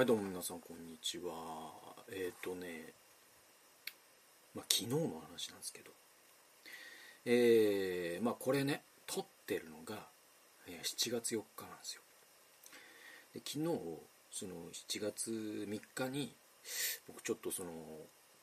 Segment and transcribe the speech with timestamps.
[0.00, 1.30] はいどうも皆さんこんにちは。
[2.10, 2.94] えっ、ー、とね
[4.54, 5.90] まあ昨日の話なんですけど。
[7.26, 10.06] えー、まあこれね撮ってるのが、
[10.66, 12.02] え、7月4日なんですよ。
[13.34, 13.64] で昨日
[14.30, 15.30] その7月
[15.68, 16.32] 3日に
[17.06, 17.70] 僕ちょっとその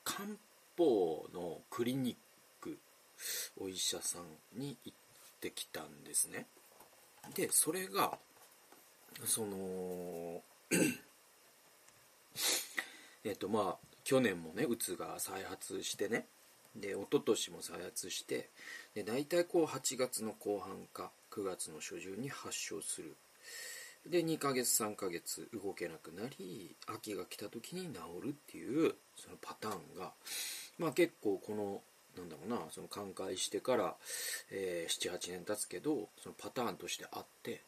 [0.04, 0.30] 漢
[0.78, 2.16] 方のクリニッ
[2.62, 2.78] ク
[3.60, 4.98] お医者さんに行っ
[5.42, 6.46] てきたんですね。
[7.34, 8.16] でそれが
[9.26, 10.44] その
[13.24, 16.26] えっとまあ去年もねうつが再発してね。
[16.76, 18.50] で一昨年も再発して。
[18.96, 23.16] で大体こう8月の後半か9月の初旬に発症する。
[24.10, 30.14] で2ヶ月3ヶ月動けなくなり秋が来た時に治るっていうそのパターンが
[30.78, 31.82] まあ結構この
[32.18, 33.96] なんだろうなその寛解してから、
[34.52, 37.62] えー、78年経つけどそのパターンとしてあって。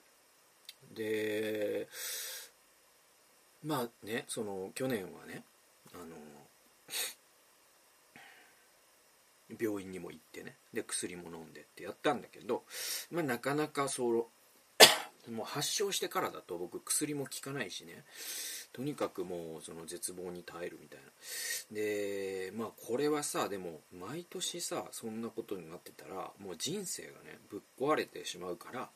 [0.96, 1.88] で
[3.64, 5.44] まあねその去年はね
[5.94, 6.16] あの
[9.60, 12.64] 病院にも行ってねで薬も飲んでってやったんだけど、
[13.12, 14.28] まあ、なかなかその
[15.34, 18.04] もう発症してからだと僕薬も効かないしね
[18.72, 21.06] とにかくもうその絶望に耐えるみたいな。
[21.72, 28.90] でまあこれはさでも毎年さそんなことになってたらもう人生がねぶっ壊れてしまうから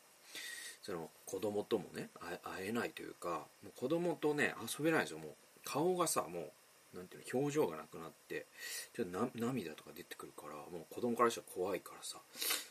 [0.83, 2.09] その子供ともね
[2.43, 5.19] 会えないというかもう子供とね遊べないんですよ。
[5.19, 5.31] もう
[5.63, 6.51] 顔がさも
[6.93, 8.45] うなんていうの表情がなくなって
[8.93, 12.17] ちょっと涙とか出てくるからもう子供からしたら怖いからさ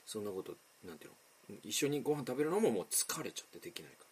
[0.07, 0.55] そんなこと
[0.87, 1.11] なんていう
[1.55, 4.07] の一緒にご飯食べるのももう疲れちゃってできないから。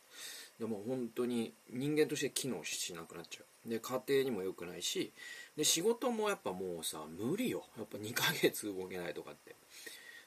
[0.60, 3.68] でも本当に人間として機能しなくなっちゃう。
[3.68, 5.12] で家庭にも良くないし
[5.56, 7.64] で仕事もやっぱもうさ無理よ。
[7.76, 9.54] やっぱ2ヶ月動けないとかって。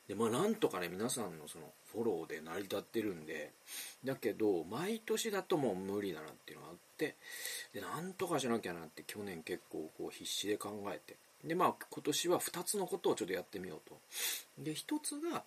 [0.08, 3.52] でまあなんとかね皆さんのそのフォローで成り立ってるんで
[4.04, 7.16] だけど毎年だともう無理だなっていうのがあって
[7.74, 11.18] でなんとかしなきゃなって去年結構こう必死で考えて。
[11.44, 14.00] でまあ今年は2つのことをちょっとやってみようと。
[14.60, 15.44] で1つが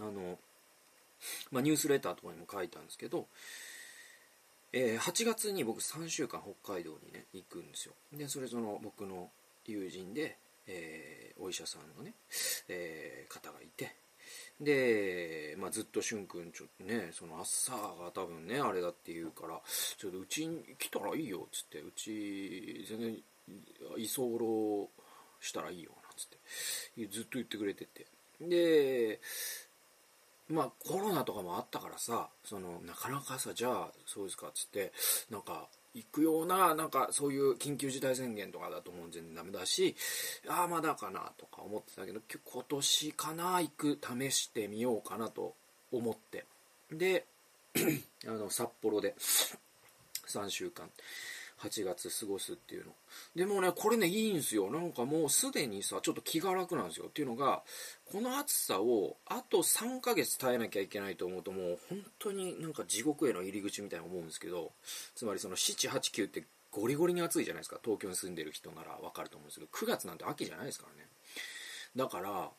[0.00, 0.38] あの、
[1.50, 3.26] まあ、ニュースレターとかにも書いたんですけど
[4.72, 7.92] えー、8月に僕3週間北海道にね行くんですよ。
[8.14, 9.30] でそれその僕の
[9.66, 12.12] 友人でえー、お医者さんのね、
[12.68, 13.96] えー、方がいて
[14.60, 19.60] で、まあ、ずっとしゅんくんちょっとねその朝が多分ねあれだって言うから
[19.96, 23.16] ちょっとうちに来たらいいよっつってうち全然
[23.96, 24.90] 居候
[25.40, 28.06] したらいいよなんつってずっと言ってくれてて。
[28.40, 29.20] で
[30.48, 34.92] まあコロナとかもあったからさそのなかなかさじゃあそうですかっつって
[35.30, 39.96] なんか行くような、なんかそういう緊急事態宣言とかだと思う全然ダメだし、
[40.48, 45.54] ああ、まだかなとか思ってたけど、今年かな、行く、試してみようかなと
[45.92, 46.44] 思って。
[46.90, 47.26] で、
[48.26, 49.14] あの、札幌で
[50.26, 50.90] 3週間。
[51.60, 52.92] 8月過ごすっていうの。
[53.34, 54.70] でもね、これね、いいんすよ。
[54.70, 57.06] なんかもうすでにさ、ちょっと気が楽なんですよ。
[57.06, 57.62] っていうのが、
[58.12, 64.72] この暑さをあと3ヶ月耐えなきゃいけないと思うと、もう本当になんか地獄への入り口みたいな思うんですけど、
[65.14, 67.80] つまりその7、8、9ってゴリゴリに暑いじゃないですか。
[67.82, 71.08] 東京に住んでる人ならわかると思うんですけど、9月なんて秋じゃないですからね。
[71.96, 72.50] だから、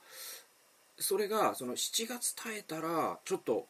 [0.98, 3.68] それがその7月耐えたら、ちょっと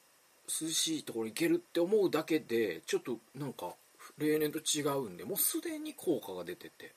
[0.62, 3.76] 涼しいところ行けるって思うだけで、ちょっとなんか
[4.20, 6.94] 例年と違うんでもうすでに効果が出てて。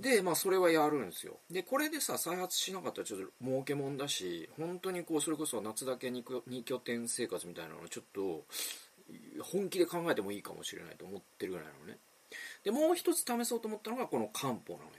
[0.00, 1.38] でまあそれはやるんですよ。
[1.50, 8.44] でこれでさ再発しなかったらちょっと儲けもんだし本当にこうそれこそ夏だけ 2, 2拠点生活みたいなのちょっと
[9.42, 11.98] 本気で考えてもいいかもしれないと思ってるぐらいなのね。
[12.62, 14.90] でもう一つ試そうと思ったのがこの漢方なのよ。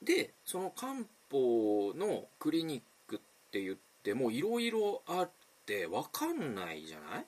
[0.00, 0.94] でその漢
[1.30, 3.18] 方のクリニックっ
[3.50, 5.30] て言ってもいろいろあっ
[5.66, 7.26] て分かんないじゃない？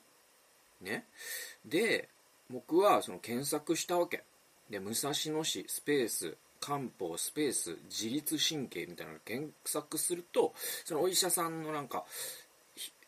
[0.81, 1.05] ね。
[1.67, 2.09] で
[2.51, 4.23] 僕はその検索したわけ。
[4.71, 12.05] で武蔵野市スペース漢方スペース自律神経みたいなの検索するとそのお医者さんのなんか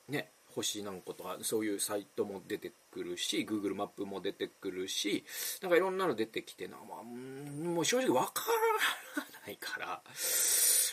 [0.08, 5.24] ね星何個とかそういうサイトも出てくるし Google マップも出てくるし
[5.62, 8.42] なんかいろんなの出てきてな、まあ、もう正直わか
[9.16, 10.02] らないから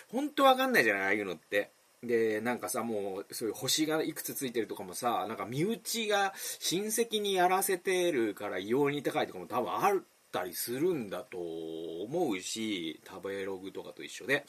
[0.10, 1.72] 本当わかんないじゃないああいうのって。
[2.04, 10.02] でなんかさもうそういう星がいくつついてるとかもさなんか身内が親戚にやらせてるから異様に高いとかも多分あっ
[10.32, 14.46] たりするんだと思うし食べログとかと一緒で。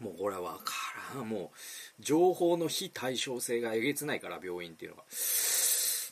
[0.00, 0.72] もうこれは分か
[1.16, 1.28] らん。
[1.28, 5.02] もう情報の非対称性がえげつないから病院っていうのが。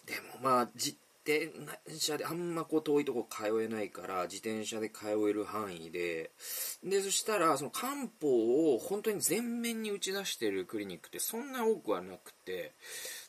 [0.06, 1.50] でもまあ実転
[1.99, 6.31] 車であんまこう遠いとこ通えないから自転車で通える範囲で。
[6.84, 12.73] でそしたらその漢方を本当に全面に打ち出してるクリニックってそんな多くはなくて。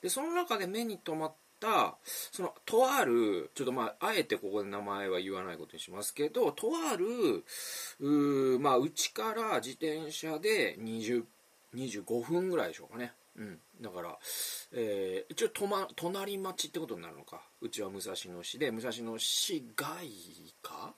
[0.02, 1.98] でその中で目に留まった
[2.32, 7.44] そのとあるちょっとまああえてここで名前は言わないことにしますけどとある
[8.00, 11.24] うまあうちから自転車で20
[11.76, 13.14] 25分ぐらいでしょうかね。
[13.38, 13.60] うん。
[13.82, 14.18] だから、
[14.74, 17.42] えー、一応と、ま、隣町ってことになるのか。
[17.62, 20.08] うちは武蔵野市で武蔵野市外
[20.62, 20.94] か？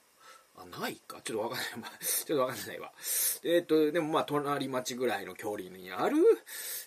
[0.56, 1.20] あないか？
[1.22, 2.92] ちょっとわかんない、 ちょっとわかんないわ。
[3.44, 6.16] えっ、とでもまあ隣町ぐらいの距離にある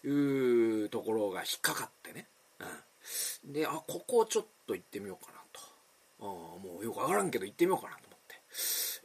[0.04, 2.28] うところが引っかかってね、
[3.46, 5.62] うん、であここちょっと行ってみようかなと。
[6.20, 8.42] あもうよくわからんけど行ってみようかなと思って。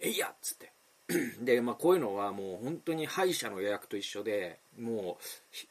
[0.00, 0.72] えいやっつって。
[1.40, 5.24] で、まあ、こういうのはもう本当に歯医者の予約と一緒でもう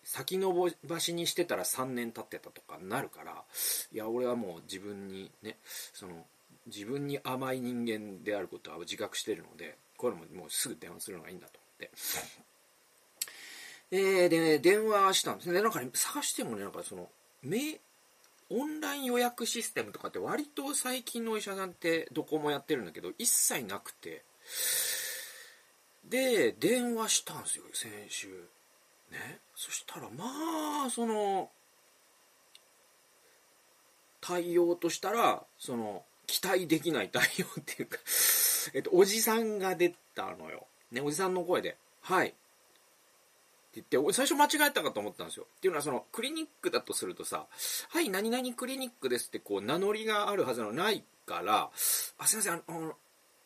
[0.04, 0.42] 先延
[0.88, 3.44] ばしにしてたら3年経ってたとかなるから
[3.94, 5.57] いや俺はもう自分にね
[5.94, 6.25] その
[6.66, 12.48] 自分に甘い人間であることは自覚してるのでこういうのももうすぐ電話するのがいいんだと思って。
[13.89, 15.62] え、でね、電話したんですね。
[15.62, 17.10] なんかね、探してもね、なんかその、
[17.42, 17.80] メ
[18.50, 24.24] オンライン予約システムとかって割と最近のお医者さんってどこもやってるんだけど、一切なくて、
[26.09, 28.27] で、電話したんですよ、先週。
[29.12, 29.39] ね。
[29.56, 31.50] そしたら、まあ、その、
[34.21, 38.00] 対応としたら、その、期待できない対応っていうか
[38.74, 40.68] えっと、おじさんが出たのよ。
[40.92, 42.30] ね、おじさんの声で、はい。
[42.30, 42.31] っ
[43.71, 45.48] て言って、最初間違えたかと思ったんですよ。
[45.57, 47.48] っていうのは、その、クリニックだとするとさ、
[47.89, 51.71] はい、何々クリニックですって、こう、名乗りがあるはずのないから、
[52.18, 52.98] あ、すいません、あの、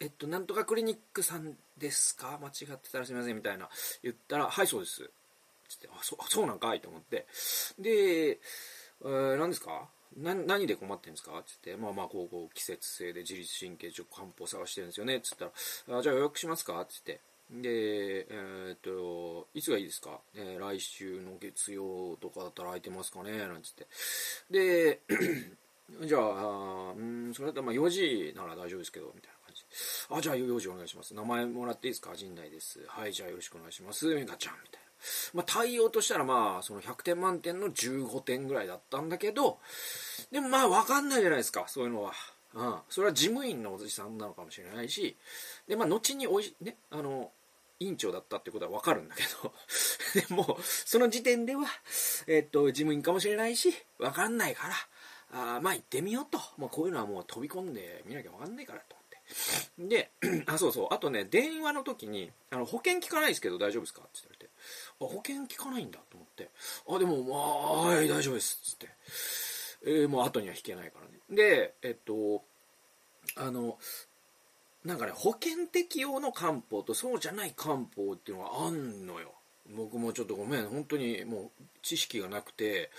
[0.02, 2.40] えっと、なんとかクリニックさんですか？
[2.42, 3.70] 間違ってたらすみません、みたいな。
[4.02, 5.10] 言ったら、はい、そうです。
[5.70, 6.82] つって、あ、そう、そうなんかい？
[6.82, 7.28] と思って。
[7.80, 9.88] で、えー、何ですか？
[10.18, 11.42] な何で困ってるんですか？
[11.46, 15.22] つって、まあまあ、こう、こう、季節性で自律神経直漢方探してるんですよね。
[15.22, 16.84] つったら、あじゃあ予約しますか？
[16.90, 17.22] つって。
[17.52, 23.38] で、えー、っと、いつがいいですか、えー、来週の月曜とかだったら空いてますかね？
[23.38, 23.88] なんつって。
[24.50, 25.02] で、
[26.08, 29.41] じゃあ、うん、それだったらまあ4時なら大丈夫ですけど、みたいな。
[30.10, 31.14] あ、じゃあ、用事お願いします。
[31.14, 32.16] 名前もらっていいですか？
[32.16, 32.80] 陣内です。
[32.88, 34.06] はい、じゃあよろしくお願いします。
[34.14, 34.92] メガちゃん、みたいな。
[35.34, 39.60] まあ、対応としたらまあ、その100点満点の15点ぐらいだったんだけど、
[40.32, 42.14] でもまあ、わかんないじゃないですか、そういうのは。
[42.54, 42.76] うん。
[42.90, 45.18] それは事務員のおじさんなのかもしれないし、
[45.68, 47.32] で、まあ、後におい、ね、あの、
[47.80, 49.54] 委員長だったってことはわかるんだけど、
[50.28, 51.64] でも、その時点では、
[52.28, 54.76] えっと、事務員かもしれないし、わかんないから、
[55.34, 56.38] あまあ行ってみようと。
[56.58, 58.96] まあこういうのはもう飛び込んでみなきゃわかんないからと。
[59.78, 60.12] で、
[60.48, 60.88] あ、そうそう。
[60.92, 64.02] あとね、電話の時に、あの、保険聞かないですけど大丈夫ですか？
[64.02, 64.50] って言われて、
[65.02, 66.50] あ、保険聞かないんだと思って、
[66.90, 68.60] あ、でも、まあ、はい、大丈夫です。
[68.64, 68.90] つって。
[69.84, 71.20] えー、もう後には引けないからね。
[71.30, 72.44] で、えっと、
[73.36, 73.80] あの、
[74.84, 79.34] なんかね、保険適用の漢方とそうじゃない漢方っていうのがあんのよ。
[79.70, 82.90] 僕もちょっとごめん、本当にもう知識がなくて、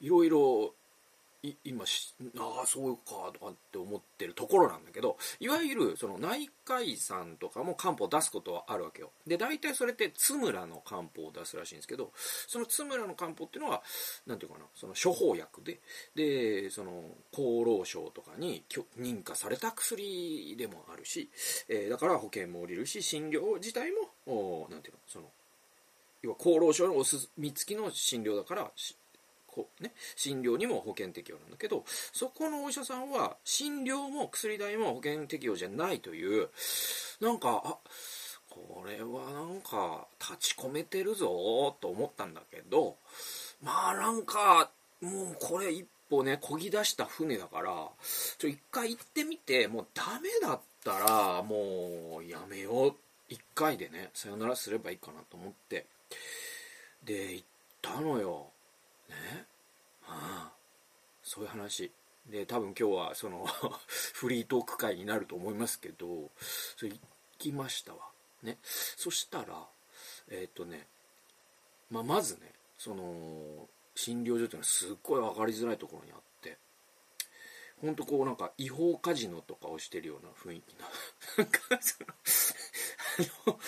[0.00, 0.74] いろいろ
[1.64, 9.10] 今ああそうかとかって思ってるところなんだけどいわゆるその内科医さんとかも漢方を出すことはあるわけよ。
[9.26, 12.12] で大体それって津村の漢方を出すらしいんですけど
[12.46, 13.82] その津村の漢方っていうのは
[14.26, 15.80] 何ていうかなその処方薬で
[16.14, 18.62] でその厚労省とかに
[18.98, 21.30] 認可された薬でもあるし、
[21.68, 23.90] えー、だから保険も下りるし診療自体
[24.26, 25.26] も何ていうのその
[26.22, 28.70] 要は厚労省のお墨付きの診療だから
[29.80, 36.48] ね、診療にも保険適用なんだけどそこのお医者さんは診療も薬代も保険適用じゃないという
[37.20, 37.76] なんかあ
[38.48, 42.96] これはなんか立ち込めてるぞと思ったんだけど
[43.62, 47.88] まあなんかもうこれ一歩ね漕ぎ出した船だから
[48.38, 52.94] ちょ一回行ってみてもうダメだったらもうやめよう。
[53.28, 55.86] 一回でねさよならすればいいかなと思って。
[57.04, 57.46] で行っ
[57.80, 58.49] たのよ。
[60.06, 60.52] ああ。
[61.22, 61.92] そういう話。
[62.26, 63.46] で多分今日はその
[64.14, 66.30] フリートーク会になると思いますけど
[66.76, 67.00] それ行
[67.38, 68.10] きましたわ。
[68.42, 68.58] ね。
[68.62, 69.68] そしたら
[70.28, 70.86] えっ、ー、とね、
[71.90, 76.58] まあ、まずねその診療所っていうのはすっごい分かりづらいところにあって
[77.80, 80.88] ほんとこうなんか違法カジノとかをしてるような雰囲気な
[81.38, 81.96] なんかそ
[83.46, 83.60] の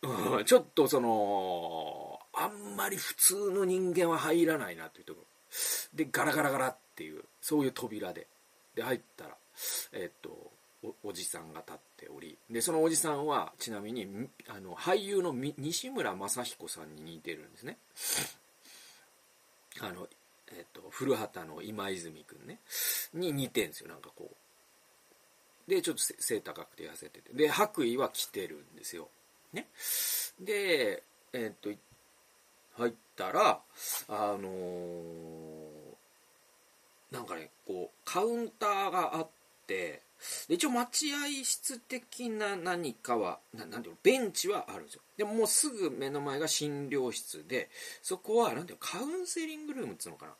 [0.38, 5.26] うん、ちょっとそのあんまり普通の人間は入らないなというところ。
[5.94, 8.26] でガラガラガラっていうそういう扉で。
[8.74, 9.36] で入ったら
[9.92, 10.52] えっと
[11.02, 12.38] おじさんが立っており。
[12.48, 17.78] でそのおじさんはちなみにあの俳優の西村雅彦さんに似てるんですね。
[19.80, 20.08] あの
[20.52, 22.58] えっと古畑の今泉君ね。
[23.12, 24.30] に似てんですよなんかこ
[25.68, 25.70] う。
[25.70, 27.32] でちょっと背高くて痩せてて。
[27.32, 29.08] で白衣は着てるんですよ。
[29.52, 29.68] ね。
[30.40, 31.70] でえっと
[32.80, 33.60] 入ったら、
[34.08, 39.28] あのー、なんかねこうカウンターがあっ
[39.66, 40.02] て
[40.48, 45.00] で一応待合室的な何かはななんていうのベンチはあるんですよ。
[45.16, 47.70] でももうすぐ目の前が診療室で
[48.02, 50.32] そこはなんていうのカウンセリングルームっつうのかな。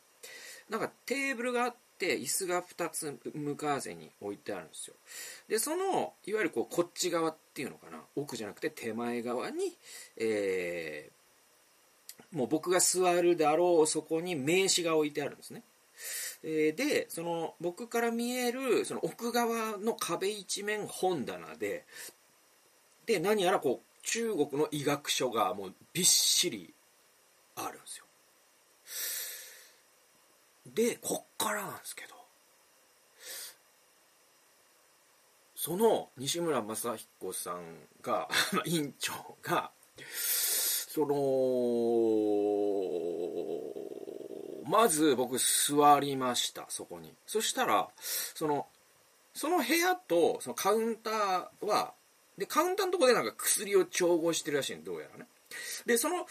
[0.69, 4.95] なんかテーブルがあって椅子が2つ向かわせに置いてあるんですよ。
[5.47, 7.99] でそのいわゆるこうこっち側っていうのかな。
[8.15, 9.75] 奥じゃなくて手前側に
[10.17, 11.20] えー、
[12.31, 15.63] もう僕が座るであろうそこに名刺が置いてあるんですね。
[16.43, 21.85] えー、でその僕から見えるその奥側の壁一面本棚で
[23.05, 26.73] で何やらこう中国の医学書がもうびっしり
[27.55, 28.05] あるんですよ。
[30.73, 32.15] でこっからなんですけど
[35.55, 37.61] その西村正彦さん
[38.01, 38.27] が
[38.65, 39.13] 院長
[39.43, 39.71] が
[40.93, 41.15] その
[44.69, 47.13] まず僕座りましたそこに。
[47.25, 47.87] そしたら
[48.35, 48.67] その
[49.33, 51.93] その部屋とそのカウンターは
[52.37, 55.27] でカウンターのとこでなんか薬を調合してるらしいんどうやらね。
[55.85, 56.25] でその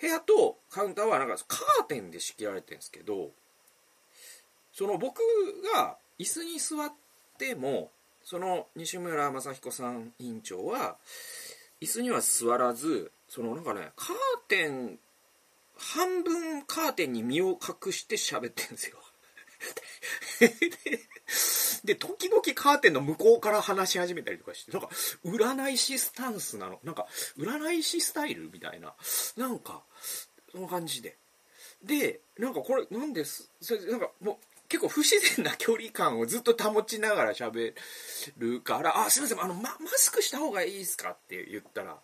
[0.00, 3.30] 部屋とカウンターはなんかカーテンで仕切られてるんですけど
[4.72, 5.18] その僕
[5.74, 6.92] が椅子に座っ
[7.36, 7.90] ても
[8.22, 10.96] その西村雅彦さん委員長は
[11.80, 14.16] 椅子には座らずそのなんかねカー
[14.48, 14.98] テン
[15.76, 18.98] 半分カーテンに身を隠して喋ってんですよ
[21.84, 24.88] で、時々カーテンの向こうから話し始めたりとかして、なんか、
[25.24, 26.78] 占い師スタンスなの。
[26.84, 27.06] なんか、
[27.38, 28.94] 占い師スタイルみたいな。
[29.36, 29.82] なんか、
[30.52, 31.16] その感じで。
[31.82, 34.36] で、なんかこれ、なんです、それなんかもう、
[34.68, 37.74] 結構不自然な距離感をずっと保ちながら喋
[38.36, 41.98] るから、あ、すいません、あの、ま、マスクした方がいいですかって言ったら、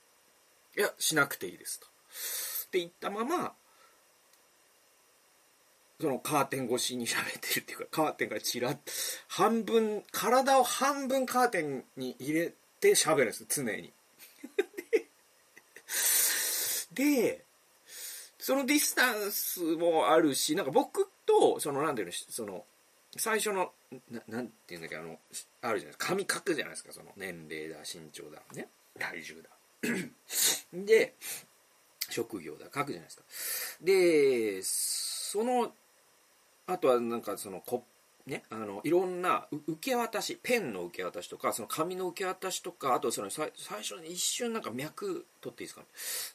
[0.77, 1.87] いや、しなくていいですと。
[1.87, 3.55] って言ったまま、
[6.01, 8.79] そのカーテン越しに喋ってるっていうか、カーテンがちらっ、
[9.29, 13.93] 半分、体を半分カーテンに入れて喋るんです、常に。
[16.93, 17.45] で、
[18.45, 22.67] そのディスタンスもあるし、なんか僕と、その、なんていうの、その、
[23.17, 23.73] 最初の、
[24.11, 26.09] ななんていうんだっけ、あの、あるじゃないですか。
[26.09, 29.49] 紙書くじゃないですか、その、年齢だ、身長だ、ね、体重だ。
[30.75, 31.15] で、
[32.11, 33.23] 職業だ、書くじゃないですか。
[33.81, 35.73] で、その
[36.67, 37.81] あとはなんかそのコッ
[38.27, 43.53] ね、あのいろんな受け渡しペンの受け渡しとかその紙の受け渡しとかあとその最
[43.83, 45.83] 初に一瞬なんか脈取っていいですか？
[45.83, 45.87] ね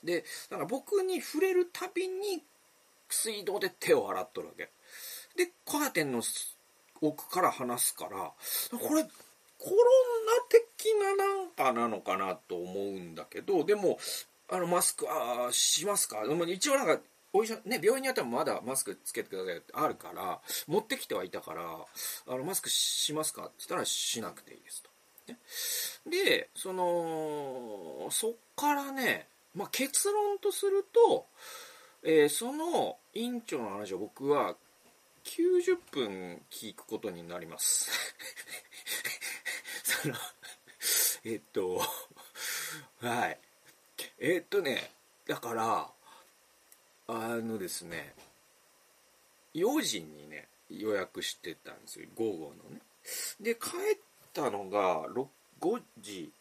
[0.03, 2.43] でなんか僕に触れるたびに
[3.09, 4.69] 水道で手を洗っとるわけ。
[5.35, 6.21] でカーテンの
[7.01, 8.31] 奥から離すから
[8.77, 9.03] これ
[9.57, 9.75] コロ
[10.25, 13.97] ナ的ななんかなのかなと思うんだけどでも
[14.47, 16.23] あのマスクあしますか？
[16.47, 17.01] 一応なんか
[17.33, 21.61] お医者ね病院によってはまだマスクつけてくださいってあるから持ってきてはいたから
[22.27, 24.89] あのマスクしますかって言ったらしなくていいですと。
[25.27, 25.37] ね、
[26.09, 31.27] でそのそっからね、まあ、結論とすると、
[32.03, 34.55] えー、その院長の話を僕は
[35.25, 37.91] 90分聞くことになります。
[39.83, 40.15] その
[41.25, 41.81] えっと
[43.01, 43.39] はい。
[44.17, 44.91] えっとね
[45.27, 45.91] だから
[47.11, 48.13] あのですね
[49.55, 52.81] 4時にね予約してたんですよ午後のね。
[53.41, 53.99] で帰っ
[54.31, 55.07] たのが
[55.59, 56.31] 5時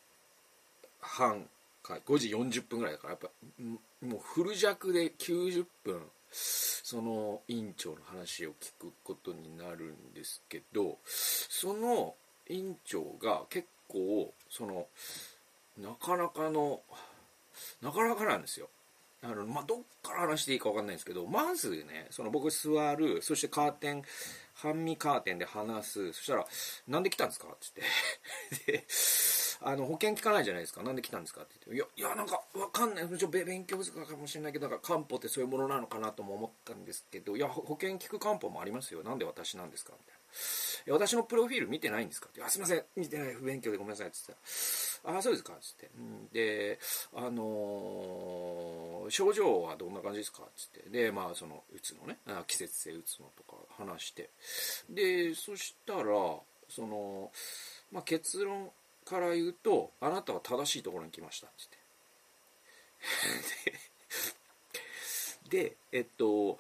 [1.00, 1.46] 半
[1.82, 3.30] か5時40分ぐらいだからやっぱ
[4.06, 12.14] もうフル弱で90分その院長の話を聞くことになるんですけどその
[12.50, 14.86] 院長が結構その
[15.78, 16.80] なかなかの
[17.80, 18.68] なかなかなんですよ。
[19.20, 24.02] あのまあ、どっから話していいか分かんないんですけどまずねその僕座るそしてカーテン
[24.54, 26.12] 半身カーテンで話す。
[26.12, 26.46] そしたら
[26.86, 27.82] 「なんで来たんですか?」っつって。
[28.72, 28.86] で
[29.60, 30.84] あの保険聞かないじゃないですか。
[30.84, 31.42] なんで来たんですか？
[31.42, 33.18] って言って「いやいやなんか分かんない。
[33.18, 39.02] ちょ勉強不足かもしれないけどなんか漢方ってそういうものなのかなとも思ったんですけどいや保険聞く漢方もありますよ。
[39.02, 40.17] なんで私なんですか?」みたいな。
[40.88, 44.32] 私のプロフィール見てないんですか?」って「あすいません見てない不勉強でごめんなさい」っつって
[45.04, 45.90] 「ああそうですか」っつって、
[46.32, 46.78] で
[47.14, 54.30] あのー、症状はどんな感じですか?」っつってでまあそのうつのね季節性うつのとか話して
[54.88, 56.04] でそしたら
[56.68, 57.32] その、
[57.90, 58.72] まあ、結論
[59.04, 61.78] から言うと「あなたは正しいところに来ました」っつって
[65.48, 66.58] でえっと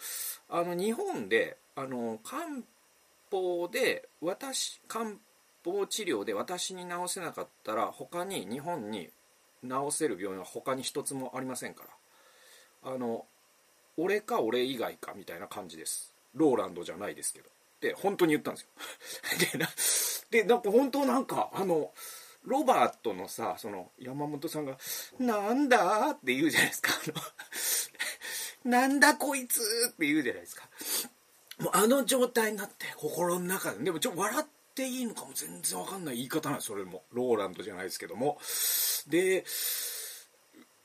[0.48, 2.62] あの日本であの漢
[3.30, 5.12] 方で私漢
[5.64, 9.10] 方治療で私に治せなかったら他に日本に
[9.62, 11.84] 治せる病院は他に一つもありませんか
[12.84, 12.92] ら。
[12.92, 13.26] あの
[13.96, 16.14] 俺か俺以外かみたいな感じです。
[16.34, 17.48] ローランドじゃないですけど。
[17.78, 18.68] って本当に言ったんですよ。
[19.52, 19.68] でな
[20.30, 21.92] でなんか本当なんかあの
[22.44, 24.76] ロバートのさその山本さんが
[25.18, 26.92] 「なんだ?」って言うじゃないですか
[28.64, 30.68] 「なんだこいつ」って言うじゃないですか。
[31.60, 33.82] もうあの状態になって心の中で。
[33.84, 36.68] でもちょっと笑っていいのかも全然わかんない言い方なんです。
[36.68, 37.02] それも。
[37.12, 38.38] ローランドじゃないですけども。
[39.08, 39.44] で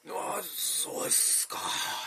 [0.08, 1.60] ああそうですか。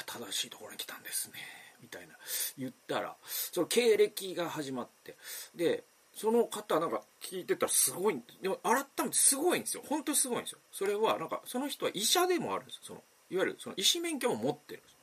[0.07, 1.35] 正しいところに来たんですね。
[1.81, 2.15] みたいな。
[2.59, 5.17] 言ったらその経歴が始まって。
[5.55, 9.83] でその方なんか聞いてたらすごいでも改めてすごいんですよ。
[9.87, 10.59] 本当すごいんですよ。
[10.73, 12.81] それはなんかその人は医者でもあるんですよ。
[12.85, 14.97] そのいわゆるその医師免許も持ってるんです。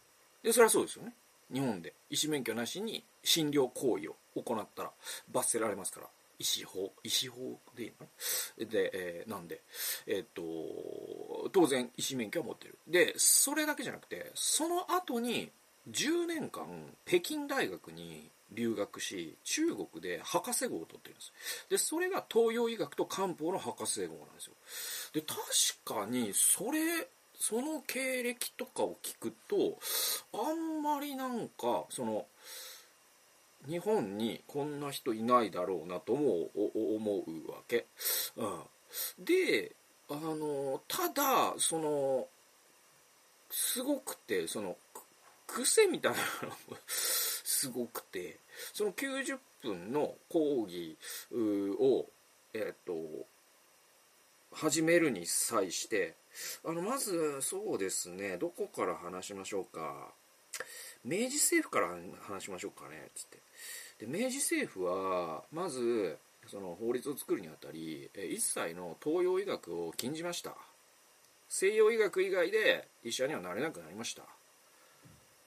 [0.43, 1.13] でそれはそうですよね。
[1.53, 4.91] 日本で医師免許なしに診療行為を行ったら
[5.31, 6.07] 罰せられますから。
[6.39, 6.91] 医師法？
[7.03, 8.07] 医師法でいいの？
[8.07, 8.11] か
[8.57, 9.61] なで、えー、なんで？
[10.07, 12.77] えー、っと当然医師免許は持ってる。
[12.87, 15.51] でそれだけじゃなくてその後に
[15.89, 16.65] 10年間
[17.05, 21.31] 北京大学に留学し中国で博士号を取ってるんです。
[21.69, 24.53] でそれが東洋医学と漢方の博士号なんですよ。
[25.13, 25.37] で確
[26.01, 29.77] かにそれその経歴とかを聞くと
[30.33, 32.25] あんまりなんかその
[33.67, 37.85] 日本にこんな人いないだろうなとも思うわけ、
[38.37, 39.71] うん、で
[40.09, 42.27] あのただその
[43.49, 44.75] すごくてその
[45.47, 46.55] 癖みたいなのも
[46.87, 48.39] すごくて
[48.73, 50.97] その90分の講義
[51.79, 52.05] を
[52.53, 52.93] えっ、と
[54.51, 56.15] 始めるに際して
[56.65, 60.11] あのまずそうですねどこから話しましょうか。
[61.05, 61.89] 明治政府から
[62.21, 63.37] 話しましょうかねつって。
[64.05, 70.55] で明治政府はまずその法律を作るにあたり一切の東洋医学を禁じました。
[71.49, 74.23] 西洋医学以外で医者にはなれなくなりました。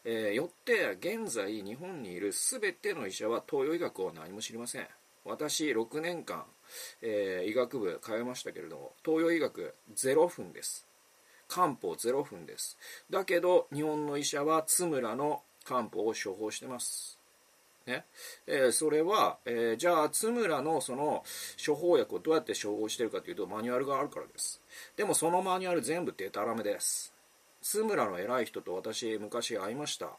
[0.04, 4.86] えー、よって現在日本にいる全ての医者は東洋医学を何も知りません。
[5.26, 6.44] 私6年間、
[7.02, 10.86] えー、医学部通いましたけれども東洋医学0分です。
[11.48, 12.76] 漢方0分です。
[13.10, 17.18] だけど日本の医者は津村の漢方を処方してます。
[17.86, 18.04] ね。
[18.46, 21.24] えー、それは、えー、じゃあ津村のその
[21.64, 24.60] 処方薬をどうやって処方してるかというとマニュアルがあるからです。
[24.96, 27.15] でもそのマニュアル全部デタラメです。
[27.68, 30.10] 津村の偉い人と私昔会いました。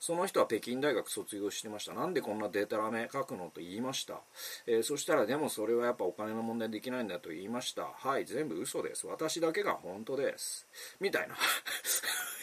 [0.00, 1.94] その人は北京大学卒業してました。
[1.94, 4.22] なんでこんなデータラメ書くのと言いました、
[4.66, 7.86] えー、そしたらでもそれはやっぱお金の問題できないんだと言いました。
[7.94, 9.06] はい全部嘘です。
[9.06, 10.66] 私だけが本当です。
[10.98, 11.36] みたいな。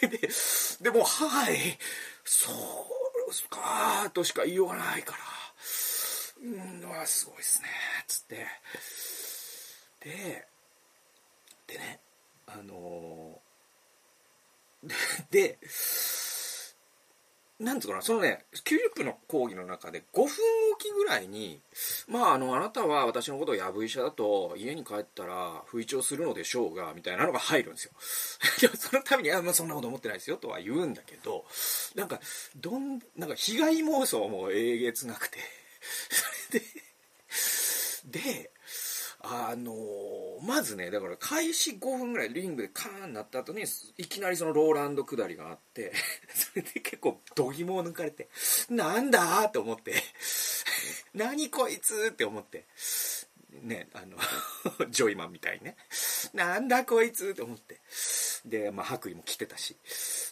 [0.08, 0.18] で
[0.80, 1.78] でもはい。
[2.24, 4.10] そうですか。
[4.14, 5.18] としか言いようがないから。
[6.42, 7.68] うんわすごいっすね。
[8.08, 8.46] つって。
[10.00, 10.48] で
[11.66, 12.00] でね
[12.46, 13.42] あの
[15.30, 15.58] で、
[17.60, 21.60] なんつうかな、そのね、90分の講義の中で5分おきぐらいに、
[22.08, 27.92] まあ、あの、あなたは私のことをやぶ医者だと、家に帰ったら不意調するのでしょうが、みたいなのが入るんですよ。
[28.60, 31.46] でも、そのために、あ、まあ、そんなこと思ってないですよ、とは言うんだけど、
[31.94, 32.20] なんか、
[32.56, 35.38] どん、なんか、被害妄想もえげつなくて、
[36.10, 38.50] それで、で、
[39.26, 43.64] あのー、まずねだから開始5分ぐらいリングでカーンなった後に
[43.96, 45.92] いきなりそのローランド下りがあって
[46.34, 48.28] それで結構度肝を抜かれて
[48.68, 49.94] なんだって思って
[51.14, 52.66] 何こいつって思って
[53.62, 54.18] ねあの
[54.90, 55.76] ジョイマンみたいにね
[56.34, 57.80] なんだこいつって思って
[58.44, 59.76] で、まあ、白衣も着てたし。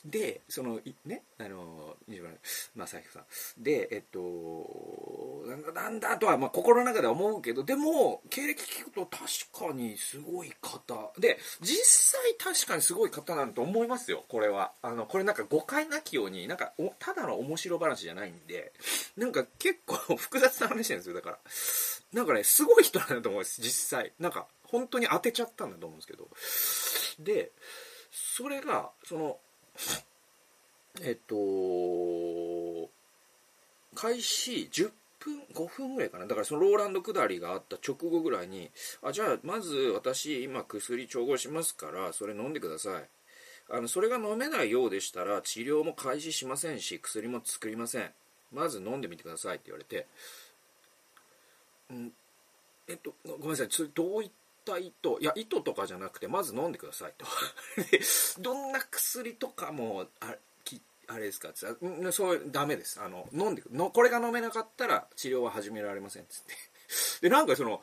[0.04, 2.32] でそのねあの西村
[2.76, 3.62] 正彦さん。
[3.62, 11.12] でえっとなんだとは、まあ、心の中では思うけどでも経歴聞くと確かにすごい方。
[11.18, 11.76] で実
[12.20, 14.72] 際確かにすごい方なんと思いますよこれは。
[14.82, 18.72] あのこれなんか誤解なきようになんかただの面白話じゃないんで
[19.16, 21.38] なんか結構 複雑な話なんですよだから。
[22.12, 24.12] なんかねすごい人なんだと思います実際。
[24.18, 26.28] なんか本当に当てちゃったんだと思うんですけど。
[27.18, 27.52] で
[28.12, 29.38] それがその
[31.00, 32.90] えっと
[33.94, 36.26] 開始10分5分ぐらいかな。
[36.26, 38.70] だからそのローランド下りがあった直後ぐらいに
[39.02, 43.04] あじゃあまず私今薬調合しますからそれ飲んでください。
[43.70, 48.10] あのそれが飲めないようでしたら治療も開始しませんし薬も作りません。
[48.52, 50.06] まず飲んでみてくださいって言われて。
[51.90, 52.12] うん
[52.88, 53.68] えっとごめんなさい。
[53.70, 54.30] それどういっ
[54.64, 57.26] た意図いや意図とかじゃなくてまず飲んでくださいと。
[58.40, 60.36] どんな薬とかもあ
[61.08, 63.00] あれですかってそうダメです。
[63.00, 66.54] あの飲んでのこれが飲めなかったら治療は始められませんっつって。
[67.22, 67.80] でなんかその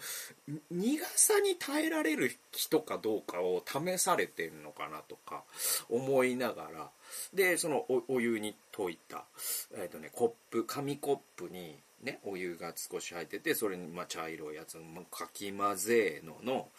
[0.70, 5.44] 苦さに耐えられる人かどうかを試されてんのかなとか
[5.90, 6.92] 思いながら。
[7.34, 9.26] でそのお湯に溶いた、
[9.74, 14.82] えーとね、コップ紙コップにねお湯が少し入っててそれにま茶色いやつを
[15.12, 16.70] かき混ぜのの。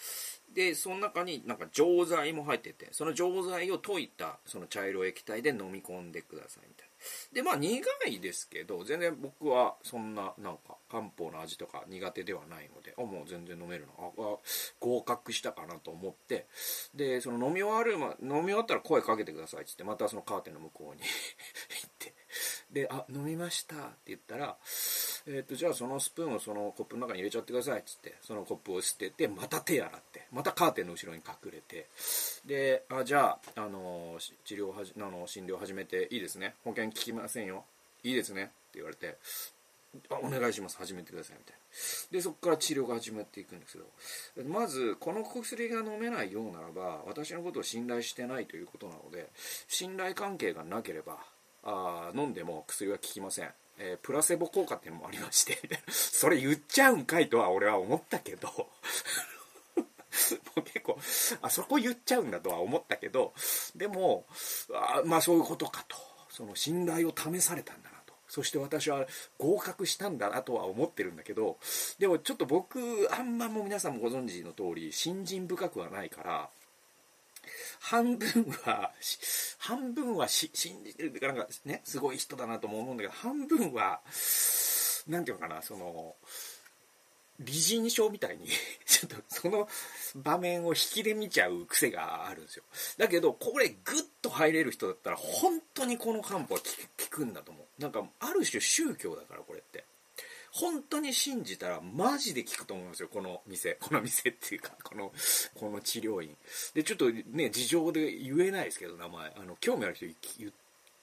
[0.55, 6.91] でその中になんか錠剤も入っててその錠剤を溶いたその茶色い液体で飲み込んでくださいみたいな。
[7.33, 14.05] でまあ苦いですけど全然僕はそんななんか漢方の味とか苦手ではないのであもう全然飲めるな。
[14.05, 14.37] あ
[14.81, 16.47] 合格したかなと思って。
[16.95, 21.03] でその飲み終わる、ま、飲み終わったら声かけてくださいっつってまたそのカーテンの向こうに
[21.83, 22.15] 行って。
[22.73, 24.57] で「あ飲みました」って言ったら
[25.27, 31.87] 「えーと、じゃあそのスプーンをそのコップの中に入れちゃってください」っつってそのコップを捨ててまた手洗ってまたカーテンの後ろに隠れて
[32.45, 36.55] であじゃあ、あの治療はじあの診療始めていいですね？
[36.65, 37.65] 保険効きませんよ？
[38.03, 38.45] いいですね？
[38.45, 39.17] って言われて
[40.09, 40.79] あお願いします。
[40.79, 41.61] 始めてくださいみたいな。
[42.11, 43.79] でそこから治療が始まっていくんです
[44.35, 49.29] けどまずこの薬が飲めないようならば私のことを信頼してないということなので
[49.69, 51.19] 信頼関係がなければ
[51.63, 53.53] あ飲んでも薬は効きません、
[53.83, 55.59] えー、プラセボ効果っていうのもありまして
[55.91, 58.67] それ言っちゃうんかいとは俺は思ったけど も
[60.57, 60.99] う結構
[61.43, 63.33] あそこ言っちゃうんだとは思ったけど
[63.75, 64.27] でも
[64.73, 66.11] あまあそういうことかと。
[66.31, 68.15] その信頼を試されたんだなと。
[68.27, 69.07] そして私は
[69.39, 71.59] 合格したんだなとは思ってるんだけど
[71.99, 72.79] でもちょっと僕
[73.13, 76.49] あんまも皆さんもご存知の通り信心深くはないから
[77.81, 78.93] 半分は、
[79.59, 80.51] 半分は信
[80.85, 84.01] じてるってか、なんかね、すごい人だなとも思うんだけど、半分は、
[85.09, 86.15] なんていうのかな、その、
[87.41, 88.49] 美人症みたいに
[88.85, 89.67] ちょっとその
[90.15, 92.65] 場面を引きで見ちゃう癖があるんですよ。
[92.99, 96.67] だけど、これグッと入れる人だったら、本当にこの漢方は効
[97.09, 97.83] くんだと思う。
[97.83, 99.85] なんか、ある種宗教だから、これって。
[100.53, 103.79] 本当に信じたらマジで効くと思うんですよこの店。
[103.81, 105.13] この店っていうかこの
[105.55, 106.37] この治療院。
[106.75, 109.33] でちょっとね事情で言えないですけど名前。
[109.37, 110.07] あの興味ある人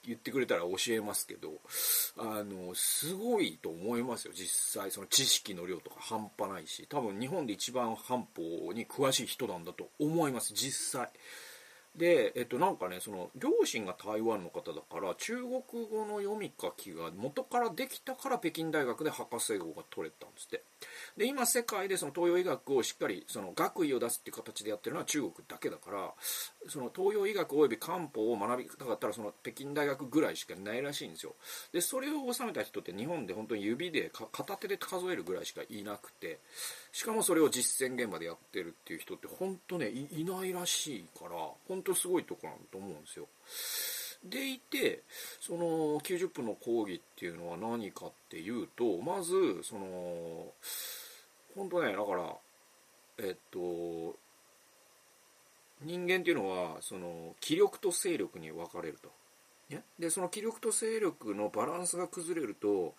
[0.05, 1.49] 言ってくれたら教えますけど
[2.17, 4.91] あのすごいと思いますよ実際。
[4.91, 6.85] その知識の量とか半端ないし。
[6.89, 11.09] 多分日本で一番漢方に詳しい人なんだと思います実際。
[11.97, 20.63] で、えっと、なんかねその両親が台湾の方だから中国語の読み書きが元からできたから北京大学で博士号が取れたんですって。
[21.17, 26.13] で今世界でその東洋医学をしっかりその学位を出すっていう形でやってるのは中国だけだから
[26.67, 31.33] その東洋医学および漢方を学びたかったらその北京大学ぐらいしかないらしいんですよ。
[31.73, 36.39] でそれを収めた人って日本で本当に指で片手で数えるぐらいしかいなくて
[36.91, 41.31] しかもそれを実践現場でやってるっていう人って本当ねいないらしいから
[41.67, 43.27] 本当すごいとこなんだと思うんですよ。
[44.23, 45.03] でいて
[45.39, 50.47] その90分の講義っていうのは何かっていうとまずその
[51.55, 52.35] 本当ねだから
[53.19, 54.15] えっと
[55.83, 59.09] 人間っていうのはその気力と勢力に分かれると、
[59.69, 62.95] ね、でその気力と勢力のバランスが崩れると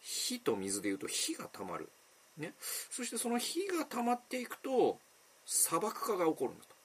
[0.00, 1.88] 火と水でいうと火がたまる、
[2.36, 2.52] ね、
[2.90, 4.98] そしてその火が溜まっていくと
[5.46, 6.77] 砂漠化が起こるんだと。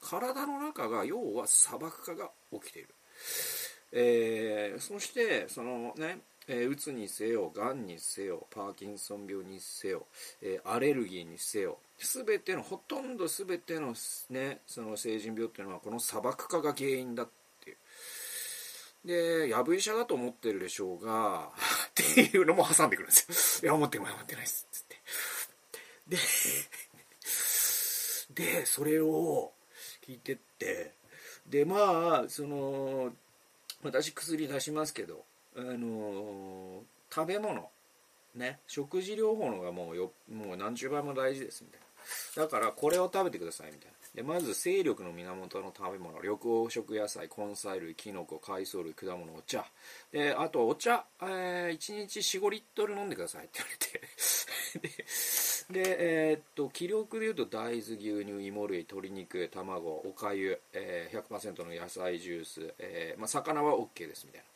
[0.00, 2.88] 体の中が要は砂漠化が起きている、
[3.92, 6.20] えー、そしてそのね
[6.52, 10.06] えー、うつにせよ、がんにせよ、パーキンソン病にせよ、
[10.42, 13.94] えー、アレルギーにせよ、すべての、ほとんどすべての
[14.30, 17.28] ね、その成人病っていうのはこの砂漠化が原因だっ
[17.62, 17.76] ていう。
[19.04, 21.52] で、やぶ医者だと思ってるでしょうが、
[21.90, 23.70] っていうのも挟んでくるんですよ。
[23.70, 24.66] いや、思ってない、思ってないです。
[24.72, 25.00] つって。
[28.34, 29.52] で、で、それを
[30.10, 30.92] 聞いてって、
[31.48, 33.12] で、まあ、その、
[33.82, 35.24] 私薬出しますけど、
[35.56, 37.68] あの食べ物。
[38.34, 38.58] ね。
[38.66, 41.80] 食事療法のがもうよもう何十倍も大事ですみたい
[42.36, 42.42] な。
[42.44, 43.99] だからこれを食べてくださいみたいな。
[44.14, 49.64] でまず精力の源の食べ物緑黄色野菜根菜類きのこ海藻類果物お茶。
[50.12, 55.20] であとお茶、えー、1日45リットル飲んでくださいって言われて。
[55.70, 64.46] でえー、っと気力でいうと大豆牛乳芋類鶏肉卵おかゆ、えー、100%の野菜ジュース、えーまあ、魚は OK ですみたいな。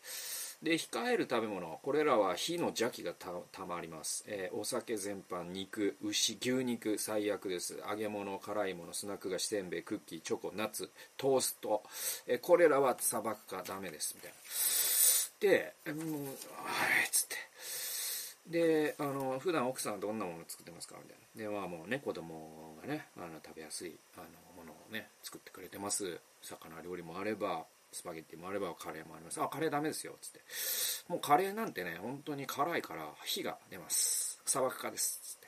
[0.64, 1.78] で控える食べ物。
[1.82, 7.78] これらは火の邪気がたまります、えー、お酒全般肉牛牛肉最悪です。
[7.86, 11.82] 揚げ物辛いものスナック菓子せんべいクッキーチョコナッツトースト、
[12.26, 14.16] えー、これらは砂漠かダメです。
[14.16, 14.36] みたいな。
[15.40, 17.36] で、うん、はいっつって。
[18.46, 20.96] であの普段奥さんはどんなもの作ってますか？
[21.02, 21.52] みたいな。
[21.52, 24.24] でまあもうね子供がねあの食べやすいあの
[24.56, 26.18] ものをね作ってくれてます。
[26.40, 29.40] 魚料理もあればスパゲッティもあればカレーもあります。
[29.40, 30.16] あ、カレーダメですよ。
[30.20, 30.40] つって。
[31.08, 34.40] もうカレーなんてね、本当に辛いから火が出ます。
[34.44, 35.20] 砂漠化です。
[35.22, 35.38] つっ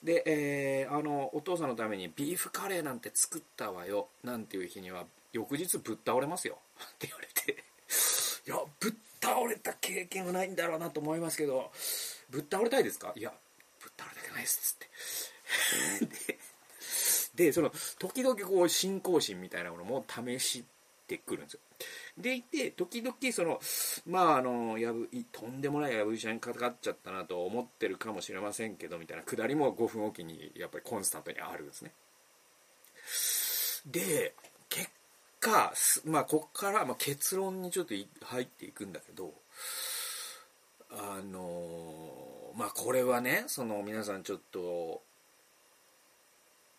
[0.00, 0.02] て。
[0.02, 4.08] で、えー、あの、お父さんのためにビーフカレーなんて作ったわよ。
[4.24, 6.58] なんていう日には、翌日ぶっ倒れますよ。
[6.82, 7.64] って言われて。
[8.46, 8.92] いや、ぶっ
[9.22, 11.70] 倒れた経験はないんだろうなと思いますけど
[12.28, 13.12] ぶっ倒れたいですか？
[13.14, 13.32] いや
[13.78, 14.88] ぶっ倒れたくないですっ
[16.00, 16.38] つって で
[17.34, 20.64] でその時々こう信仰心みたいなものも試し
[21.06, 21.60] てくるんですよ。
[22.16, 23.60] でいて時々その
[24.06, 31.92] まああのやぶとんでもないやぶ医者にかかっちゃったなと思ってるかもしれませんけどみたいなくだりも5分おきにやっぱりコンスタントにあるんですね。
[33.86, 34.34] で
[34.68, 34.88] 結
[35.40, 35.72] 果
[36.04, 37.94] まあこっから、まあ、結論にちょっと
[38.26, 39.32] 入っていくんだけど
[40.90, 45.02] あのまあこれはねその皆さんちょっと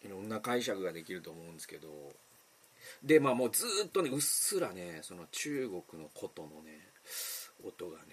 [0.03, 1.87] いろんな解釈ができると思うんですけど。
[3.01, 6.79] でまあもうずっとねうっすらねその中国の琴のね
[7.65, 8.03] 音がね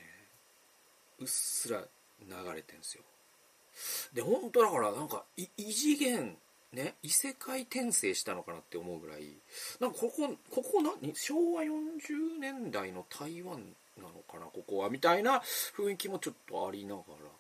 [1.19, 3.03] うっすら流れてんすよ。
[4.13, 6.37] で本当だからなんか異次元
[6.73, 9.39] ね異世界転生したのかなって思うぐらい
[9.81, 13.61] なんかここここ何昭和40年代の台湾
[13.97, 15.43] なのかなここはみたいな
[15.77, 17.31] 雰囲気もちょっとありながら。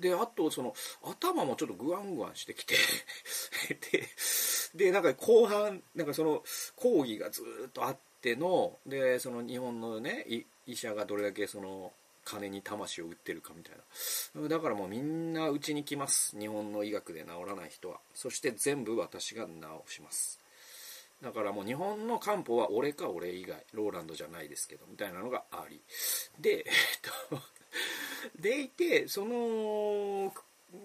[0.00, 2.74] であとその頭もちょっとグワングワンしてきて。
[4.74, 6.44] ででなんか後半なんかその
[6.76, 10.26] 講義がずっとあってのでその日本のね
[10.66, 11.92] 医者がどれだけその
[12.24, 13.76] 金に魂を売ってるかみたい
[14.34, 14.48] な。
[14.48, 16.38] だからもうみんなうちに来ます。
[16.38, 17.98] 日本の医学で治らない人は。
[18.14, 19.52] そして全部私が治
[19.94, 20.38] します。
[21.22, 25.80] だからもう日本の漢方は俺か俺以外ローランドじゃないですけどみたいなのがあり。
[26.38, 26.64] で、えっ
[27.30, 27.40] と、
[28.40, 30.32] でいてその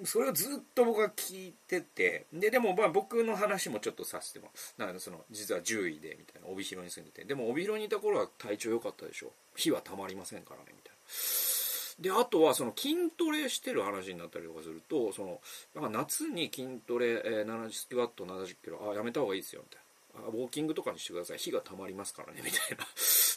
[0.05, 7.25] それをずっと僕は聞いててででもまあ僕の話もちょっとさせてもなんかその実は10位でみたいな帯広に住んでて。
[7.25, 9.31] でも帯広にいた頃は体調良かったでしょ。
[9.55, 11.53] 火はたまりませんからねみたいな。
[11.99, 15.41] であとはその筋トレしてる話になったりとかするとその
[15.75, 19.82] なんか夏に筋トレ、えー、70スクワット70キロあやめた方がいいですよみたいな。
[20.15, 21.37] ウォーキングとかにしてください。
[21.37, 22.41] 火が溜まりますからね。
[22.43, 22.85] みたいな。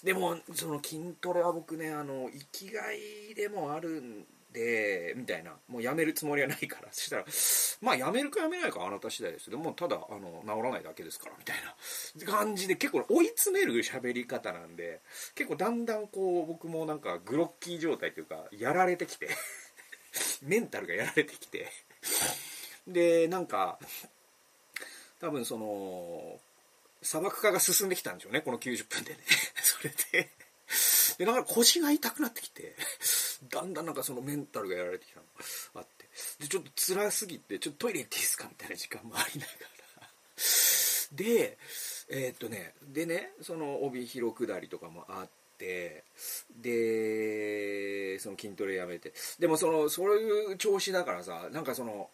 [0.05, 5.53] でもその筋トレは僕ねあの生きがいでもあるんでみたいな。
[5.69, 6.89] もうやめるつもりはないから。
[6.93, 7.25] そしたら
[7.81, 11.33] まあやめるかやめないかあなた次第ですでもただあの治らないだけですから。
[11.39, 12.33] みたいな。
[12.33, 15.01] 感じで結構追い詰める喋り方なんで
[15.35, 19.29] 結構だんだんこう僕もなんかグロッキー状態というかやられてきて。
[20.43, 21.71] メンタルがやられてきて。
[22.87, 23.79] でなんか
[25.21, 26.39] 多分その
[27.07, 29.19] 砂漠化が進んできたんでしょうねこの90分でね。
[29.63, 30.31] それで。
[31.19, 32.75] でだから腰が痛くなってきて
[33.49, 35.27] だんだんなんかそのメンタルがやられてきたの。
[35.75, 36.09] があって。
[36.41, 39.59] でちょっと辛すぎてちょっとトイレ行っていいですかみたいな時間もありながら。
[41.13, 41.59] で
[42.09, 46.05] えー、っとねでねその帯広下りとかもあって
[46.51, 49.15] でその筋トレやめて。
[49.39, 52.11] でもそのそういう調子だからさなんかその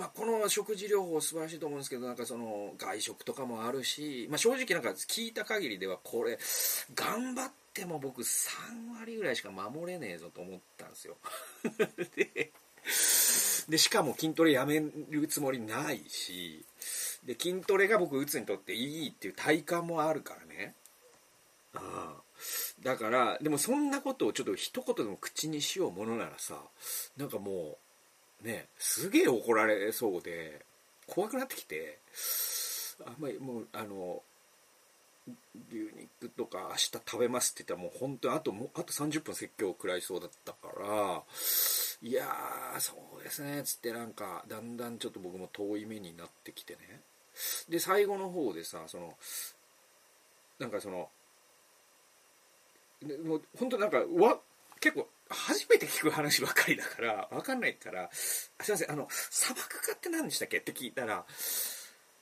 [0.00, 6.38] まあ、この食事療法素晴らしいと思うんですけどなんかその外食とかもあるし、まあ、正直なんか聞いた限りではこれ
[6.94, 11.18] 頑張っても僕3割ぐらいしか守れねえぞと思ったんですよ。
[12.16, 12.50] で
[13.68, 16.64] でしかも筋トレやめるつもりないし
[17.24, 20.74] で筋トレが僕うつにとっていいっていう体感もあるからね。
[21.74, 22.22] ああ
[22.82, 26.58] だからでもそんなことをちょっと一言でも口にしようものならさ
[27.18, 27.89] なんかもう
[28.42, 30.64] ねすげえ怒られそうで
[31.06, 31.98] 怖くなってきて
[33.06, 34.22] あんまりもうあの
[35.70, 35.78] 牛
[36.22, 41.22] 肉とか明日食べますって言ったらもう本当にあともあと30分説教を食らいそうだったから
[42.02, 47.00] いやーそうですねつってなんかだんだんちょっと僕も遠い目になってきてね。
[47.68, 49.14] で最後の方でさその
[50.58, 51.08] なんかその
[53.24, 54.38] もう本当なんかわ
[54.80, 61.24] 結構初めて聞く話ばっかりだから、わかんないから、すいません、あの、砂漠化って何でしたっけって聞いたら、は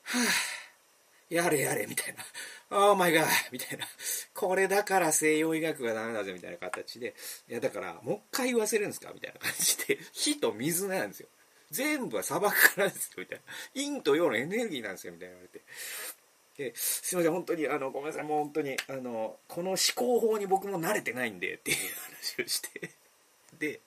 [0.04, 2.14] ぁ、やれやれ、みたい
[2.70, 2.88] な。
[2.90, 3.86] オーマイガーみたいな。
[4.34, 7.14] これだから西洋医学がダメだぜ、みたいな形で。
[7.48, 9.10] いや、だから、もう一回言わせるんですか？
[9.12, 11.28] みたいな感じで、火と水なんですよ。
[11.70, 13.44] 全部は砂漠化なんですよ、みたいな。
[13.74, 15.64] 陰と陽のエネルギーなんですよ、みたいな言われて。
[16.56, 21.76] ですいません、本当に、あの、ごめんなさい、もう本当に、あの、この思考法に僕も慣れてないんで、っていう
[22.36, 22.90] 話をして
[23.58, 23.80] で、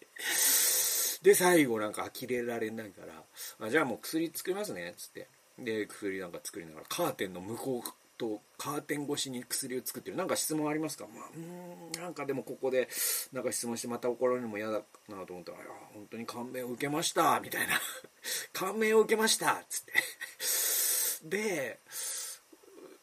[1.23, 3.23] で、最後なんか呆れられないから、
[3.65, 5.27] あじゃあもう薬作りますね、つって。
[5.59, 10.17] で、薬なんか作りながら、カーテンの向こうと、カーテン越しに薬を作ってる。
[10.17, 11.05] なんか質問ありますか？
[11.13, 12.87] まあ、うん、なんかでもここで、
[13.33, 17.79] なんか質問してまた怒られるのも嫌だなと思ったら、いや、本当に感銘を受けました、みたいな。
[18.53, 19.93] 感銘を受けました、つって。
[21.23, 21.79] で、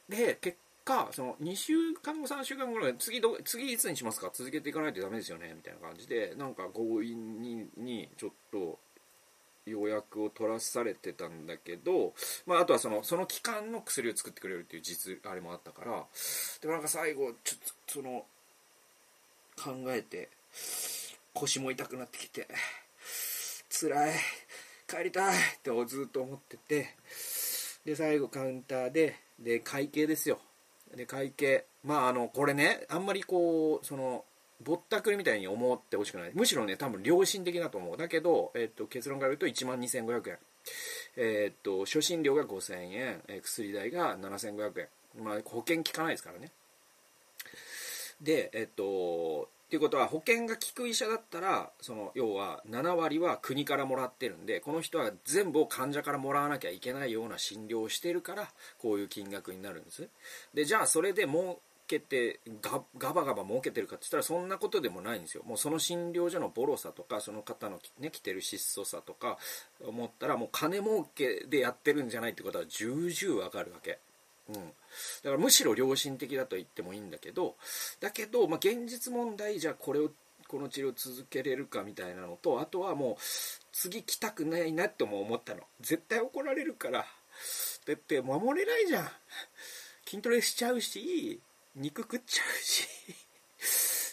[0.08, 8.78] で、結かその2週間後3週間後ぐらい次ど次いつにしますか続けていかないとダメですよねみたいな感じでなんか強引ににちょっと
[9.66, 12.14] 予約を取らされてたんだけど、
[12.46, 16.04] まあ、あとはそのその期間の薬を作ってくれるっていう実あれもあったから
[16.62, 18.24] でもなんか最後ちょっとその
[19.62, 20.30] 考えて
[21.34, 22.48] 腰も痛くなってきて
[23.68, 24.14] 辛い
[24.88, 26.94] 帰りたいってずっと思ってて
[27.84, 30.40] で最後カウンターでで会計ですよ。
[30.96, 31.64] で会計。
[31.84, 34.24] まああのこれねあんまりこうその
[34.62, 36.30] ぼったくりみたいに思ってほしくない。
[36.34, 37.96] むしろね多分良心的だと思う。
[37.96, 40.38] だけど、えっと、結論から言うと1万2500円。
[41.16, 44.88] えっと初診料が5000円、え薬代が7500円。
[45.22, 46.50] まあ保険効かないですからね。
[48.20, 60.08] でえっとっていうことは保険が効く医者だったらその要は7割は国からもらってるんでこの人は全部を患者からもらわなきゃいけないような診療をしてるからこういう金額になるんです。
[60.54, 65.42] でじゃあそれで儲けてガガバガバ儲けてるかって言ったらそんなことでもないんですよ。
[65.44, 69.36] もうその診療所のボロさとかその方の、ね、来てる質素さとか
[69.84, 73.98] 思ったらもう金儲けでやってるんじゃないってことは重々わかるわけ。
[74.48, 74.70] うん、だか
[75.24, 77.56] らむしろ良心的だと言ってもいいんだけど
[78.00, 80.10] だけど、まあ、現実問題じゃこれを
[80.48, 83.16] この治療続けれるかみたいなのとあとはもう
[83.72, 85.60] 次来たくないなっても思ったの。
[85.80, 87.04] 絶対怒られるから。
[87.86, 89.08] だって守れないじゃん。
[90.06, 91.40] 筋トレしちゃうし
[91.76, 92.88] 肉食っちゃうし。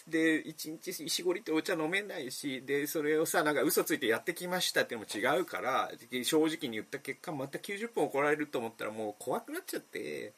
[0.08, 5.90] で1日石ごりってお茶飲めないしでそれをさなんか嘘ついてやってきましたっていうのも違うから
[6.22, 10.32] 正直に言った結果また90分怒られると思ったらもう怖くなっちゃって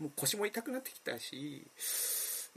[0.00, 1.64] もう腰も痛くなってきたし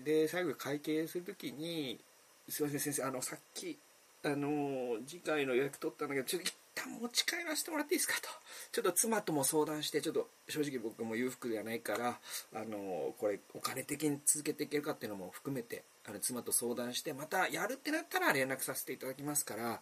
[0.04, 2.00] で最後会計する時に
[2.50, 3.78] 「すいません先生あのさっき
[4.24, 8.30] あの次回の予約取ったんだけどちょっと一旦持ち帰らせてもらっていいですかと。
[8.72, 12.20] ちょっと妻とも相談してちょっと正直僕も裕福ではないから
[12.54, 19.80] あのこれお金的に続けていけるかっていうのも含めてあの妻と相談してまたやるってなったら連絡させていただきますから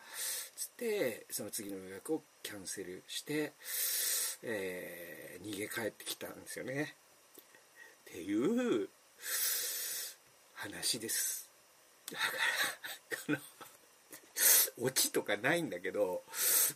[0.56, 3.54] つってその次の予約をキャンセルして、
[4.44, 6.96] えー、逃げ帰ってきたんですよね。
[8.10, 8.90] っていう
[10.56, 11.50] 話です。
[12.12, 12.26] だか
[13.30, 13.59] らこの
[14.82, 16.24] オチとかないんだけど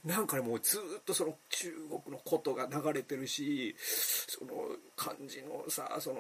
[0.05, 1.71] なんかねもうずっとその中
[2.05, 4.51] 国のことが流れてるしその
[4.95, 6.17] 漢字のさその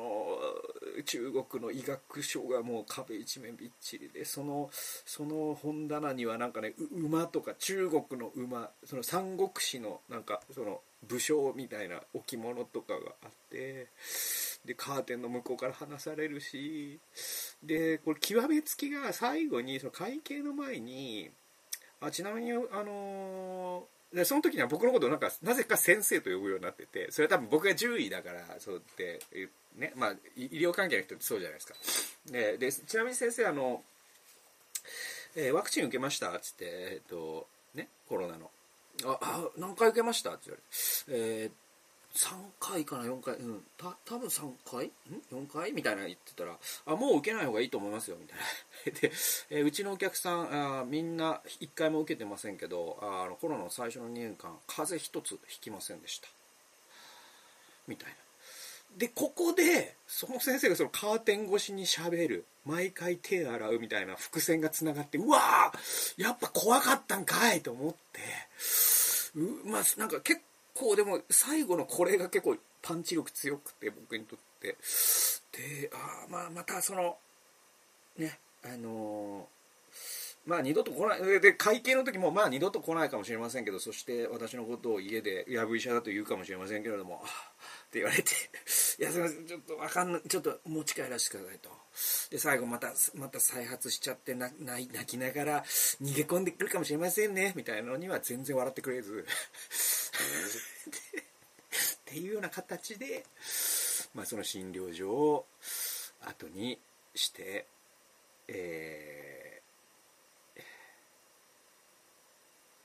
[1.05, 13.87] 中国の医学書がもう壁一面びっちりでそのその本棚にはなんかね馬とか中国の馬その三国志のなんかその武将みたいな置物とかがあって
[14.65, 16.99] でカーテンの向こうから話されるし
[17.61, 21.29] でこれ極めつきが最後にその会計の前に
[22.05, 29.19] あちなみにあのー、でその時には僕のことをなんかなぜか先生と呼ぶようになっててそれは多分僕が獣医だからそうって
[29.75, 33.83] ねまあ医療関係の人ってそうじゃないですかででちなみに先生あの、
[35.35, 38.51] えー、ワクチン受けました?」っつってえっ、とねコロナの
[39.05, 40.71] 「ああ何回受けました?」って言われて、
[41.43, 41.62] えー
[42.15, 44.85] 3回かな4回うんた多分3回？
[44.85, 44.91] ん
[45.31, 45.71] ？4回？
[45.71, 48.99] みたいな言ってたらあもう受けない方がいいと思いますよみたいな。
[49.01, 49.11] で、
[49.49, 56.27] え、うちのお客さんあみんな1回も受けてませんけどあのコロナの最初の2年間風邪一つひきませんでした。
[57.87, 58.15] みたいな。
[58.97, 68.21] でここでその先生がそのカーテン越しにしゃべる毎回手洗うみたいな伏線がつながってうわーやっぱ怖かったんかいと思って
[69.35, 70.43] うまあなんか結構
[70.95, 74.77] でも最後のこれが結構パンチ力強くて僕にとって。
[75.53, 77.15] であまあまたその
[78.17, 81.41] ねあのー、まあ二度と来ない。
[81.41, 88.31] で会計の時もまあ二度と来ないかもしれませんけどそして私のことを家でやぶ医者だと言うかもしれませんけれどもって言われて
[88.99, 91.69] 「いやすいませんちょっとわかんないちょっと持ち帰らせてください」と。
[92.31, 94.55] で最後またまた再発しちゃって泣
[95.05, 95.63] きながら
[96.01, 99.27] 逃げ込んでくるかもしれませんねみたいなのには全然笑ってくれず。
[101.95, 103.25] っていうような形で、
[104.13, 105.47] まあ、その診療所を
[106.21, 106.79] 後に
[107.15, 107.65] して
[108.47, 110.61] えー、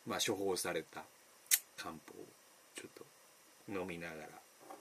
[0.07, 1.03] まあ処方された
[1.77, 2.25] 漢方を
[2.75, 3.05] ちょっと
[3.69, 4.29] 飲みながら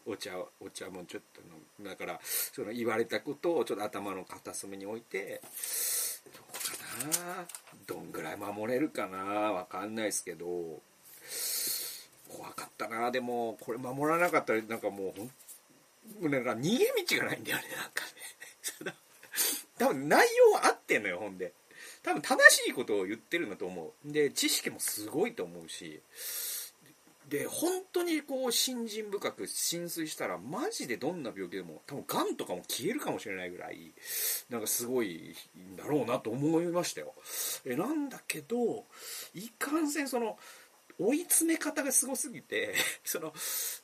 [0.05, 0.31] お茶
[0.61, 1.47] お茶もちょっと飲
[1.79, 1.89] む。
[1.89, 5.41] だからその言われたことをちょっと頭の片隅に置いて
[6.33, 7.45] どうかな
[7.85, 10.45] どんぐらい守れるかなわかんないですけど
[12.29, 13.11] 怖かったな。
[13.11, 15.29] でもこれ守らなかったらなんかもう
[16.21, 18.05] ほんなんか逃げ道がないんだよねなんか
[18.85, 18.93] ね。
[19.77, 21.53] 多分内容は合ってんのよほんで。
[22.03, 24.11] 多分正しいことを言ってるんだと思う。
[24.11, 26.01] で知識もすごいと思うし。
[27.29, 33.91] で本当にこう信心深く浸水したらマジでどんな病気でも多分がんとかも消えるかもしれないぐらい
[34.49, 37.13] なんかすごいんだろうなと思いましたよ。
[37.65, 38.85] えなんだけど
[39.33, 40.37] いかんせんその
[40.99, 42.73] 追い詰め方がすごすぎて
[43.05, 43.33] その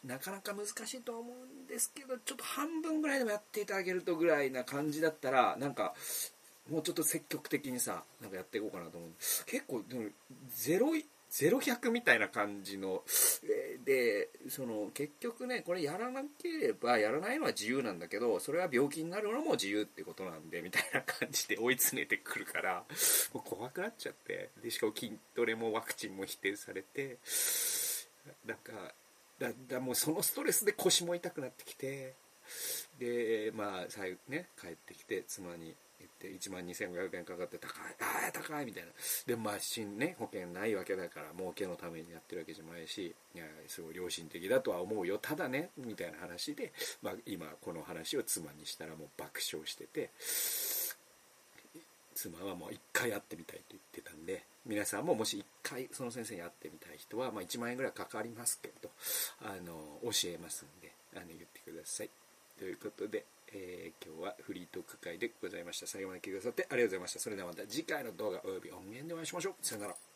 [0.03, 5.95] なかなか難しいとは思うんですけどちょっと半分ぐらいでもやっていただけるとぐらいな感じだったらなんか
[6.70, 9.11] もうちょっと積極的にさなんかやっていこうかなと思う。
[9.45, 10.09] 結構でも
[11.34, 13.01] 0100みたいな感じの
[13.86, 22.84] でその結局ねこれやらなければやらないのは自由なんだけどそれは病気になるのも自由ってことなんでみたいな感じで追い詰めてくるから
[23.34, 27.17] もう怖くなっちゃってでしかも筋トレもワクチンも否定されて
[28.45, 28.71] なんか
[29.39, 32.13] だだもうそのストレスで腰も痛くなってきて
[32.99, 35.73] でまあ最後ね帰ってきて妻に
[36.22, 37.95] 言って1万2500円かかって高い。
[38.01, 38.66] ああ高い！
[38.66, 38.89] みたいな。
[39.26, 45.18] でもまあ新ね保険ないわけだから儲けのためにやってるわけじゃないしいやすごい良心的だとは思うよ。
[45.18, 50.10] ただねみたいな話で、まあ、今この話を妻にしたらもう爆笑してて
[52.14, 58.89] 妻はもう1回会ってみたいと言ってたんで皆さんももし1回その先生に会ってみたい人は、まあ、1万円ぐらいかかりますけど
[59.41, 62.10] あの教えますんであの言ってください。
[62.58, 65.88] ということでえー、今日はフリートーク会でございました。
[65.88, 67.20] 最後まで聞いてくださってありがとうございました。
[67.20, 69.54] それではまた次回の動画および音源でお会いしましょう。
[69.62, 70.12] さよなら。